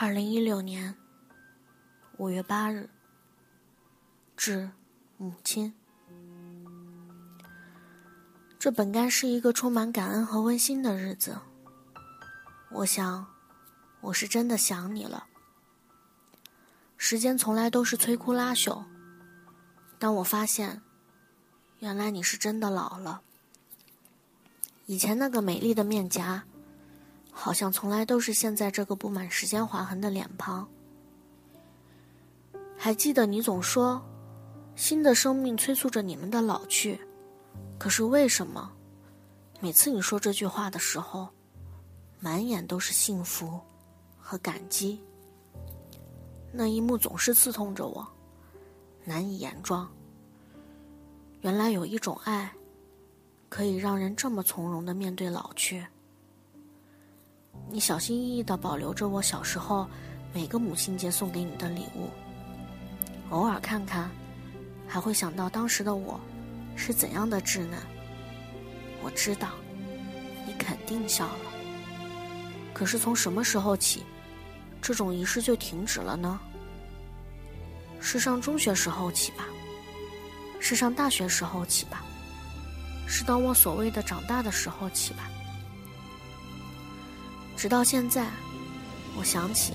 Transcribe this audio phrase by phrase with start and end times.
[0.00, 0.94] 二零一六年
[2.18, 2.88] 五月八日，
[4.36, 4.70] 致
[5.16, 5.74] 母亲。
[8.60, 11.36] 这本该是一个充满感恩和温馨的日子。
[12.70, 13.26] 我想，
[14.00, 15.26] 我是真的想你了。
[16.96, 18.84] 时间从来都是摧枯拉朽，
[19.98, 20.80] 但我发现，
[21.80, 23.20] 原来你是真的老了。
[24.86, 26.44] 以前那个美丽的面颊。
[27.40, 30.68] 好像从来都是现在这个布满时间划痕的脸庞。
[32.76, 34.04] 还记得你总说，
[34.74, 36.98] 新的生命催促着你们的老去，
[37.78, 38.72] 可是为什么，
[39.60, 41.28] 每次你说这句话的时候，
[42.18, 43.60] 满眼都是幸福
[44.18, 45.00] 和感激？
[46.50, 48.04] 那一幕总是刺痛着我，
[49.04, 49.88] 难以言状。
[51.42, 52.52] 原来有一种爱，
[53.48, 55.86] 可以让人这么从容的面对老去。
[57.70, 59.88] 你小心翼翼的保留着我小时候
[60.32, 62.08] 每个母亲节送给你的礼物，
[63.30, 64.10] 偶尔看看，
[64.86, 66.20] 还会想到当时的我
[66.76, 67.78] 是怎样的稚嫩。
[69.02, 69.48] 我知道，
[70.46, 71.38] 你肯定笑了。
[72.72, 74.04] 可是从什么时候起，
[74.80, 76.40] 这种仪式就停止了呢？
[78.00, 79.46] 是上中学时候起吧？
[80.60, 82.04] 是上大学时候起吧？
[83.06, 85.30] 是当我所谓的长大的时候起吧？
[87.58, 88.24] 直到现在，
[89.18, 89.74] 我想起，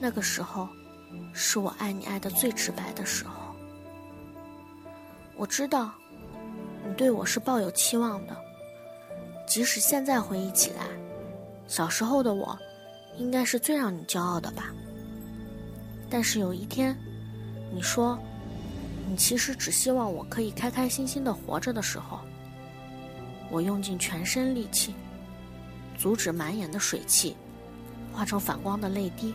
[0.00, 0.68] 那个时候，
[1.32, 3.54] 是我爱你爱的最直白的时候。
[5.36, 5.92] 我知道，
[6.84, 8.36] 你对我是抱有期望的。
[9.46, 10.86] 即使现在回忆起来，
[11.68, 12.58] 小时候的我，
[13.16, 14.74] 应该是最让你骄傲的吧。
[16.10, 16.98] 但是有一天，
[17.72, 18.18] 你说，
[19.08, 22.18] 你其实只希望我可以开开心心的活着的时候，
[23.52, 24.92] 我用尽全身力气。
[25.96, 27.36] 阻止满眼的水汽
[28.12, 29.34] 化成反光的泪滴，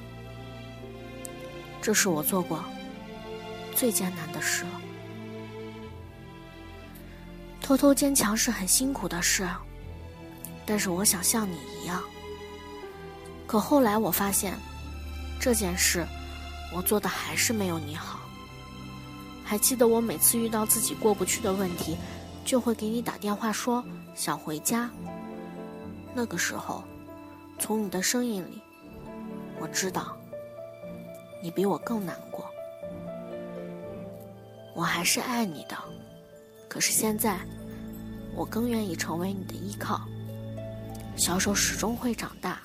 [1.81, 2.63] 这是我做过
[3.75, 4.65] 最艰难的事。
[7.61, 9.47] 偷偷坚强是很辛苦的事，
[10.65, 12.01] 但是我想像你一样。
[13.45, 14.57] 可后来我发现，
[15.39, 16.05] 这件事
[16.73, 18.19] 我做的还是没有你好。
[19.43, 21.97] 还记得我每次遇到自己过不去的问题，
[22.45, 23.83] 就会给你打电话说
[24.15, 24.89] 想回家。
[26.13, 26.83] 那个时候，
[27.57, 28.61] 从你的声音里，
[29.59, 30.17] 我知道
[31.41, 32.45] 你比我更难过。
[34.75, 35.77] 我还是爱你的，
[36.67, 37.39] 可是现在，
[38.35, 40.01] 我更愿意成为你的依靠。
[41.15, 42.61] 小手始终会长大，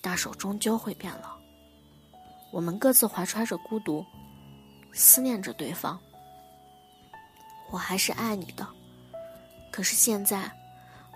[0.00, 1.36] 大手终究会变老。
[2.52, 4.04] 我们各自怀揣着孤独，
[4.92, 5.98] 思念着对方。
[7.70, 8.66] 我还是爱你的，
[9.70, 10.50] 可是现在。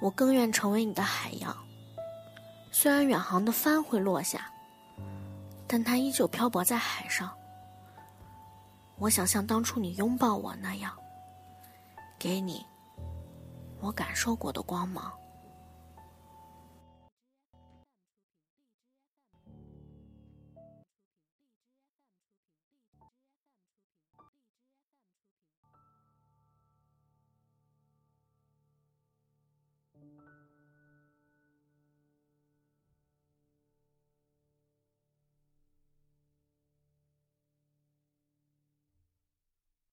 [0.00, 1.56] 我更愿成为你的海洋，
[2.70, 4.50] 虽然远航的帆会落下，
[5.66, 7.32] 但它依旧漂泊在海上。
[8.96, 10.92] 我想像当初你拥抱我那样，
[12.18, 12.64] 给你
[13.80, 15.12] 我感受过的光芒。